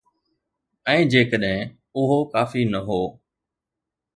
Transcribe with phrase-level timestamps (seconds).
[0.93, 1.69] ۽ جيڪڏهن
[2.05, 3.01] اهو ڪافي نه هو.